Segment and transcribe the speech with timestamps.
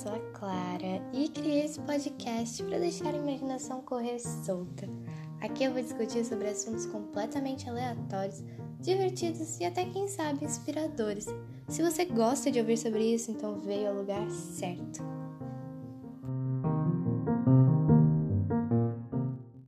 [0.00, 4.88] sou a Clara e criei esse podcast para deixar a imaginação correr solta.
[5.42, 8.42] Aqui eu vou discutir sobre assuntos completamente aleatórios,
[8.80, 11.26] divertidos e até quem sabe inspiradores.
[11.68, 15.19] Se você gosta de ouvir sobre isso, então veio ao lugar certo.